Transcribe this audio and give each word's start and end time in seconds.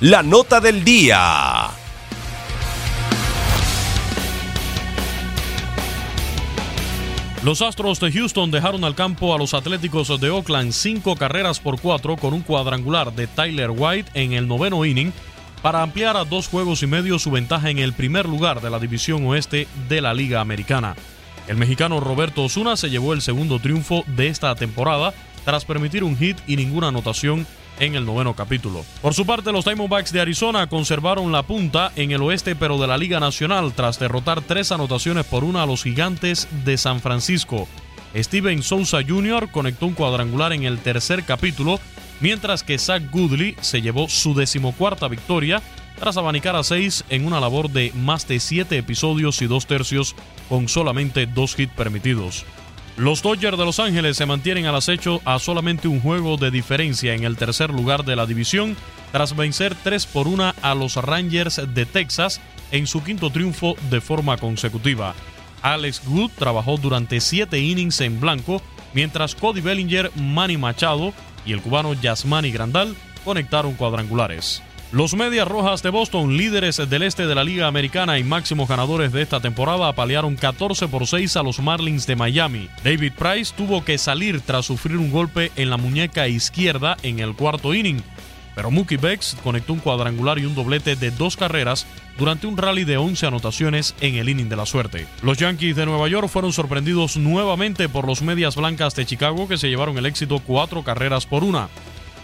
la 0.00 0.22
nota 0.22 0.60
del 0.60 0.84
día. 0.84 1.70
Los 7.42 7.62
Astros 7.62 7.98
de 8.00 8.12
Houston 8.12 8.50
dejaron 8.50 8.84
al 8.84 8.94
campo 8.94 9.34
a 9.34 9.38
los 9.38 9.54
Atléticos 9.54 10.20
de 10.20 10.28
Oakland 10.28 10.72
cinco 10.72 11.16
carreras 11.16 11.60
por 11.60 11.80
cuatro 11.80 12.16
con 12.16 12.34
un 12.34 12.42
cuadrangular 12.42 13.14
de 13.14 13.26
Tyler 13.26 13.70
White 13.70 14.10
en 14.14 14.34
el 14.34 14.46
noveno 14.46 14.84
inning 14.84 15.12
para 15.62 15.82
ampliar 15.82 16.16
a 16.18 16.24
dos 16.24 16.48
juegos 16.48 16.82
y 16.82 16.86
medio 16.86 17.18
su 17.18 17.30
ventaja 17.30 17.70
en 17.70 17.78
el 17.78 17.94
primer 17.94 18.26
lugar 18.26 18.60
de 18.60 18.68
la 18.68 18.78
división 18.78 19.26
oeste 19.26 19.66
de 19.88 20.00
la 20.02 20.12
Liga 20.12 20.42
Americana. 20.42 20.94
El 21.48 21.56
mexicano 21.56 22.00
Roberto 22.00 22.44
Osuna 22.44 22.76
se 22.76 22.90
llevó 22.90 23.14
el 23.14 23.22
segundo 23.22 23.60
triunfo 23.60 24.04
de 24.08 24.26
esta 24.26 24.54
temporada 24.56 25.14
tras 25.46 25.64
permitir 25.64 26.04
un 26.04 26.18
hit 26.18 26.36
y 26.46 26.56
ninguna 26.56 26.88
anotación 26.88 27.46
en 27.78 27.94
el 27.94 28.04
noveno 28.04 28.34
capítulo. 28.34 28.84
Por 29.02 29.14
su 29.14 29.26
parte, 29.26 29.52
los 29.52 29.64
Diamondbacks 29.64 30.12
de 30.12 30.20
Arizona 30.20 30.68
conservaron 30.68 31.32
la 31.32 31.42
punta 31.42 31.92
en 31.96 32.10
el 32.10 32.22
oeste 32.22 32.56
pero 32.56 32.78
de 32.78 32.86
la 32.86 32.98
Liga 32.98 33.20
Nacional 33.20 33.72
tras 33.74 33.98
derrotar 33.98 34.42
tres 34.42 34.72
anotaciones 34.72 35.24
por 35.26 35.44
una 35.44 35.62
a 35.62 35.66
los 35.66 35.82
gigantes 35.82 36.48
de 36.64 36.76
San 36.76 37.00
Francisco. 37.00 37.68
Steven 38.14 38.62
Souza 38.62 38.98
Jr. 39.06 39.50
conectó 39.50 39.86
un 39.86 39.94
cuadrangular 39.94 40.52
en 40.52 40.64
el 40.64 40.78
tercer 40.78 41.24
capítulo, 41.24 41.78
mientras 42.20 42.62
que 42.62 42.78
Zach 42.78 43.02
Goodley 43.10 43.56
se 43.60 43.82
llevó 43.82 44.08
su 44.08 44.34
decimocuarta 44.34 45.08
victoria 45.08 45.62
tras 45.98 46.16
abanicar 46.16 46.56
a 46.56 46.62
seis 46.62 47.04
en 47.08 47.26
una 47.26 47.40
labor 47.40 47.70
de 47.70 47.92
más 47.94 48.26
de 48.28 48.40
siete 48.40 48.78
episodios 48.78 49.40
y 49.42 49.46
dos 49.46 49.66
tercios 49.66 50.14
con 50.48 50.68
solamente 50.68 51.26
dos 51.26 51.58
hits 51.58 51.72
permitidos. 51.72 52.44
Los 52.96 53.20
Dodgers 53.20 53.58
de 53.58 53.64
Los 53.66 53.78
Ángeles 53.78 54.16
se 54.16 54.24
mantienen 54.24 54.64
al 54.64 54.74
acecho 54.74 55.20
a 55.26 55.38
solamente 55.38 55.86
un 55.86 56.00
juego 56.00 56.38
de 56.38 56.50
diferencia 56.50 57.14
en 57.14 57.24
el 57.24 57.36
tercer 57.36 57.68
lugar 57.68 58.06
de 58.06 58.16
la 58.16 58.24
división 58.24 58.74
tras 59.12 59.36
vencer 59.36 59.74
3 59.74 60.06
por 60.06 60.26
1 60.26 60.54
a 60.62 60.74
los 60.74 60.96
Rangers 60.96 61.60
de 61.74 61.84
Texas 61.84 62.40
en 62.70 62.86
su 62.86 63.04
quinto 63.04 63.28
triunfo 63.28 63.76
de 63.90 64.00
forma 64.00 64.38
consecutiva. 64.38 65.14
Alex 65.60 66.00
Wood 66.06 66.30
trabajó 66.38 66.78
durante 66.78 67.20
7 67.20 67.58
innings 67.58 68.00
en 68.00 68.18
blanco, 68.18 68.62
mientras 68.94 69.34
Cody 69.34 69.60
Bellinger, 69.60 70.10
Manny 70.16 70.56
Machado 70.56 71.12
y 71.44 71.52
el 71.52 71.60
cubano 71.60 71.92
Yasmani 71.92 72.50
Grandal 72.50 72.96
conectaron 73.24 73.74
cuadrangulares. 73.74 74.62
Los 74.92 75.14
Medias 75.14 75.48
Rojas 75.48 75.82
de 75.82 75.90
Boston, 75.90 76.36
líderes 76.36 76.76
del 76.76 77.02
este 77.02 77.26
de 77.26 77.34
la 77.34 77.42
Liga 77.42 77.66
Americana 77.66 78.20
y 78.20 78.24
máximos 78.24 78.68
ganadores 78.68 79.12
de 79.12 79.20
esta 79.20 79.40
temporada, 79.40 79.88
apalearon 79.88 80.36
14 80.36 80.86
por 80.86 81.08
6 81.08 81.36
a 81.36 81.42
los 81.42 81.58
Marlins 81.58 82.06
de 82.06 82.14
Miami. 82.14 82.68
David 82.84 83.12
Price 83.18 83.52
tuvo 83.56 83.84
que 83.84 83.98
salir 83.98 84.40
tras 84.42 84.66
sufrir 84.66 84.96
un 84.96 85.10
golpe 85.10 85.50
en 85.56 85.70
la 85.70 85.76
muñeca 85.76 86.28
izquierda 86.28 86.96
en 87.02 87.18
el 87.18 87.34
cuarto 87.34 87.74
inning, 87.74 88.00
pero 88.54 88.70
Mookie 88.70 88.96
Becks 88.96 89.36
conectó 89.42 89.72
un 89.72 89.80
cuadrangular 89.80 90.38
y 90.38 90.46
un 90.46 90.54
doblete 90.54 90.94
de 90.94 91.10
dos 91.10 91.36
carreras 91.36 91.84
durante 92.16 92.46
un 92.46 92.56
rally 92.56 92.84
de 92.84 92.96
11 92.96 93.26
anotaciones 93.26 93.96
en 94.00 94.14
el 94.14 94.28
inning 94.28 94.48
de 94.48 94.56
la 94.56 94.66
suerte. 94.66 95.08
Los 95.20 95.36
Yankees 95.36 95.74
de 95.74 95.84
Nueva 95.84 96.06
York 96.06 96.28
fueron 96.28 96.52
sorprendidos 96.52 97.16
nuevamente 97.16 97.88
por 97.88 98.06
los 98.06 98.22
Medias 98.22 98.54
Blancas 98.54 98.94
de 98.94 99.04
Chicago 99.04 99.48
que 99.48 99.58
se 99.58 99.68
llevaron 99.68 99.98
el 99.98 100.06
éxito 100.06 100.38
cuatro 100.38 100.84
carreras 100.84 101.26
por 101.26 101.42
una. 101.42 101.68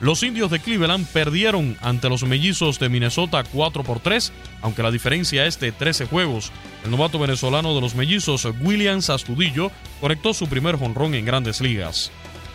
Los 0.00 0.22
indios 0.22 0.50
de 0.50 0.60
Cleveland 0.60 1.06
perdieron 1.06 1.76
ante 1.80 2.08
los 2.08 2.24
mellizos 2.24 2.78
de 2.78 2.88
Minnesota 2.88 3.44
4 3.44 3.84
por 3.84 4.00
3, 4.00 4.32
aunque 4.60 4.82
la 4.82 4.90
diferencia 4.90 5.46
es 5.46 5.60
de 5.60 5.72
13 5.72 6.06
juegos. 6.06 6.50
El 6.84 6.90
novato 6.90 7.18
venezolano 7.18 7.74
de 7.74 7.80
los 7.80 7.94
mellizos, 7.94 8.46
Williams 8.60 9.08
Astudillo, 9.08 9.70
conectó 10.00 10.34
su 10.34 10.48
primer 10.48 10.76
jonrón 10.76 11.14
en 11.14 11.24
grandes 11.24 11.60
ligas. 11.60 12.10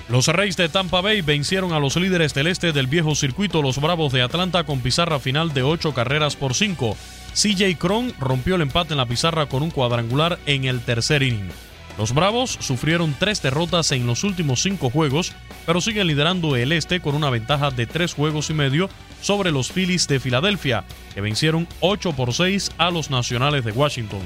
Los 0.09 0.27
Reyes 0.27 0.57
de 0.57 0.69
Tampa 0.69 1.01
Bay 1.01 1.21
vencieron 1.21 1.71
a 1.71 1.79
los 1.79 1.95
líderes 1.95 2.33
del 2.33 2.47
este 2.47 2.71
del 2.71 2.87
viejo 2.87 3.13
circuito, 3.15 3.61
los 3.61 3.79
Bravos 3.79 4.11
de 4.11 4.23
Atlanta, 4.23 4.63
con 4.63 4.81
pizarra 4.81 5.19
final 5.19 5.53
de 5.53 5.61
8 5.61 5.93
carreras 5.93 6.35
por 6.35 6.55
5. 6.55 6.97
CJ 7.33 7.77
Cron 7.77 8.13
rompió 8.19 8.55
el 8.55 8.61
empate 8.61 8.93
en 8.93 8.97
la 8.97 9.05
pizarra 9.05 9.45
con 9.45 9.61
un 9.61 9.69
cuadrangular 9.69 10.39
en 10.47 10.65
el 10.65 10.81
tercer 10.81 11.21
inning. 11.21 11.51
Los 11.99 12.13
Bravos 12.13 12.57
sufrieron 12.61 13.13
tres 13.19 13.41
derrotas 13.41 13.91
en 13.91 14.07
los 14.07 14.23
últimos 14.23 14.61
cinco 14.61 14.89
juegos, 14.89 15.33
pero 15.65 15.81
siguen 15.81 16.07
liderando 16.07 16.55
el 16.55 16.71
este 16.71 17.01
con 17.01 17.13
una 17.13 17.29
ventaja 17.29 17.71
de 17.71 17.87
tres 17.87 18.13
juegos 18.13 18.49
y 18.49 18.53
medio 18.53 18.89
sobre 19.21 19.51
los 19.51 19.69
Phillies 19.73 20.07
de 20.07 20.21
Filadelfia, 20.21 20.85
que 21.13 21.19
vencieron 21.19 21.67
8 21.81 22.13
por 22.13 22.33
6 22.33 22.71
a 22.77 22.89
los 22.89 23.09
Nacionales 23.09 23.65
de 23.65 23.73
Washington. 23.73 24.21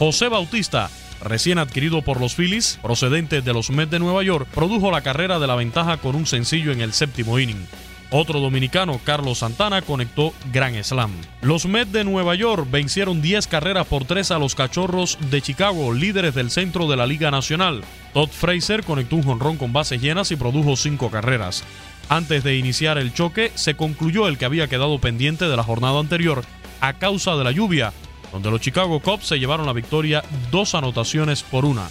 José 0.00 0.26
Bautista, 0.26 0.90
recién 1.22 1.58
adquirido 1.58 2.02
por 2.02 2.20
los 2.20 2.34
Phillies, 2.34 2.80
procedente 2.82 3.40
de 3.40 3.52
los 3.52 3.70
Mets 3.70 3.92
de 3.92 4.00
Nueva 4.00 4.24
York, 4.24 4.48
produjo 4.52 4.90
la 4.90 5.02
carrera 5.02 5.38
de 5.38 5.46
la 5.46 5.54
ventaja 5.54 5.98
con 5.98 6.16
un 6.16 6.26
sencillo 6.26 6.72
en 6.72 6.80
el 6.80 6.92
séptimo 6.92 7.38
inning. 7.38 7.68
Otro 8.14 8.40
dominicano, 8.40 9.00
Carlos 9.02 9.38
Santana, 9.38 9.80
conectó 9.80 10.34
Gran 10.52 10.74
Slam. 10.84 11.10
Los 11.40 11.64
Mets 11.64 11.92
de 11.92 12.04
Nueva 12.04 12.34
York 12.34 12.68
vencieron 12.70 13.22
10 13.22 13.46
carreras 13.46 13.86
por 13.86 14.04
3 14.04 14.32
a 14.32 14.38
los 14.38 14.54
Cachorros 14.54 15.16
de 15.30 15.40
Chicago, 15.40 15.94
líderes 15.94 16.34
del 16.34 16.50
centro 16.50 16.86
de 16.86 16.96
la 16.96 17.06
Liga 17.06 17.30
Nacional. 17.30 17.82
Todd 18.12 18.28
Fraser 18.28 18.84
conectó 18.84 19.16
un 19.16 19.22
jonrón 19.22 19.56
con 19.56 19.72
bases 19.72 20.02
llenas 20.02 20.30
y 20.30 20.36
produjo 20.36 20.76
5 20.76 21.10
carreras. 21.10 21.64
Antes 22.10 22.44
de 22.44 22.58
iniciar 22.58 22.98
el 22.98 23.14
choque, 23.14 23.50
se 23.54 23.76
concluyó 23.76 24.28
el 24.28 24.36
que 24.36 24.44
había 24.44 24.68
quedado 24.68 24.98
pendiente 24.98 25.48
de 25.48 25.56
la 25.56 25.62
jornada 25.62 25.98
anterior 25.98 26.44
a 26.82 26.92
causa 26.98 27.34
de 27.36 27.44
la 27.44 27.52
lluvia, 27.52 27.94
donde 28.30 28.50
los 28.50 28.60
Chicago 28.60 29.00
Cubs 29.00 29.26
se 29.26 29.38
llevaron 29.38 29.64
la 29.64 29.72
victoria 29.72 30.22
dos 30.50 30.74
anotaciones 30.74 31.42
por 31.42 31.64
una. 31.64 31.88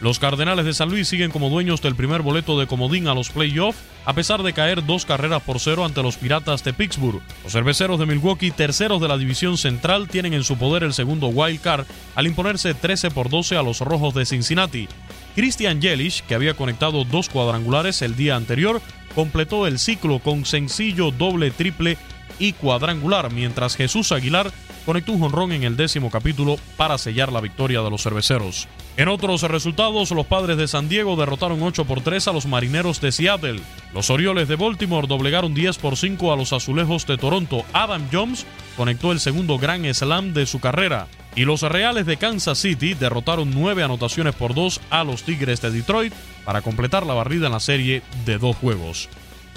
Los 0.00 0.20
Cardenales 0.20 0.64
de 0.64 0.74
San 0.74 0.90
Luis 0.90 1.08
siguen 1.08 1.32
como 1.32 1.50
dueños 1.50 1.82
del 1.82 1.96
primer 1.96 2.22
boleto 2.22 2.58
de 2.58 2.68
comodín 2.68 3.08
a 3.08 3.14
los 3.14 3.30
playoffs, 3.30 3.80
a 4.04 4.12
pesar 4.12 4.44
de 4.44 4.52
caer 4.52 4.86
dos 4.86 5.04
carreras 5.04 5.42
por 5.42 5.58
cero 5.58 5.84
ante 5.84 6.04
los 6.04 6.16
Piratas 6.16 6.62
de 6.62 6.72
Pittsburgh. 6.72 7.20
Los 7.42 7.52
cerveceros 7.52 7.98
de 7.98 8.06
Milwaukee, 8.06 8.52
terceros 8.52 9.00
de 9.00 9.08
la 9.08 9.18
división 9.18 9.58
central, 9.58 10.08
tienen 10.08 10.34
en 10.34 10.44
su 10.44 10.56
poder 10.56 10.84
el 10.84 10.94
segundo 10.94 11.26
wild 11.26 11.60
card 11.60 11.84
al 12.14 12.28
imponerse 12.28 12.74
13 12.74 13.10
por 13.10 13.28
12 13.28 13.56
a 13.56 13.62
los 13.62 13.80
Rojos 13.80 14.14
de 14.14 14.24
Cincinnati. 14.24 14.88
Christian 15.34 15.80
Yelich, 15.80 16.22
que 16.22 16.36
había 16.36 16.54
conectado 16.54 17.04
dos 17.04 17.28
cuadrangulares 17.28 18.00
el 18.02 18.14
día 18.14 18.36
anterior, 18.36 18.80
completó 19.16 19.66
el 19.66 19.80
ciclo 19.80 20.20
con 20.20 20.44
sencillo 20.44 21.10
doble, 21.10 21.50
triple 21.50 21.98
y 22.38 22.52
cuadrangular, 22.52 23.32
mientras 23.32 23.74
Jesús 23.74 24.12
Aguilar 24.12 24.52
conectó 24.88 25.12
un 25.12 25.20
jonrón 25.20 25.52
en 25.52 25.64
el 25.64 25.76
décimo 25.76 26.10
capítulo 26.10 26.56
para 26.78 26.96
sellar 26.96 27.30
la 27.30 27.42
victoria 27.42 27.82
de 27.82 27.90
los 27.90 28.02
cerveceros. 28.02 28.68
En 28.96 29.08
otros 29.08 29.42
resultados, 29.42 30.10
los 30.12 30.24
padres 30.24 30.56
de 30.56 30.66
San 30.66 30.88
Diego 30.88 31.14
derrotaron 31.14 31.62
8 31.62 31.84
por 31.84 32.00
3 32.00 32.26
a 32.28 32.32
los 32.32 32.46
marineros 32.46 32.98
de 33.02 33.12
Seattle. 33.12 33.60
Los 33.92 34.08
Orioles 34.08 34.48
de 34.48 34.56
Baltimore 34.56 35.06
doblegaron 35.06 35.52
10 35.52 35.76
por 35.76 35.98
5 35.98 36.32
a 36.32 36.36
los 36.36 36.54
azulejos 36.54 37.06
de 37.06 37.18
Toronto. 37.18 37.66
Adam 37.74 38.08
Jones 38.10 38.46
conectó 38.78 39.12
el 39.12 39.20
segundo 39.20 39.58
gran 39.58 39.84
slam 39.92 40.32
de 40.32 40.46
su 40.46 40.58
carrera. 40.58 41.06
Y 41.36 41.44
los 41.44 41.60
Reales 41.60 42.06
de 42.06 42.16
Kansas 42.16 42.56
City 42.56 42.94
derrotaron 42.94 43.50
9 43.50 43.82
anotaciones 43.82 44.34
por 44.36 44.54
2 44.54 44.80
a 44.88 45.04
los 45.04 45.22
Tigres 45.22 45.60
de 45.60 45.70
Detroit 45.70 46.14
para 46.46 46.62
completar 46.62 47.04
la 47.04 47.12
barrida 47.12 47.48
en 47.48 47.52
la 47.52 47.60
serie 47.60 48.00
de 48.24 48.38
dos 48.38 48.56
juegos. 48.56 49.10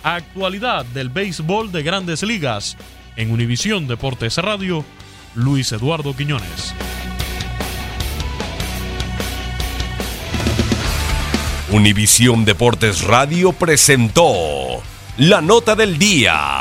Actualidad 0.04 0.86
del 0.88 1.07
béisbol 1.07 1.72
de 1.72 1.84
grandes 1.84 2.22
ligas. 2.22 2.75
En 3.16 3.31
Univisión 3.31 3.88
Deportes 3.88 4.38
Radio, 4.38 4.86
Luis 5.36 5.72
Eduardo 5.72 6.13
Quiñones. 6.16 6.74
Univisión 11.72 12.44
Deportes 12.44 13.04
Radio 13.04 13.54
presentó 13.54 14.81
la 15.18 15.42
nota 15.42 15.75
del 15.75 15.98
día. 15.98 16.61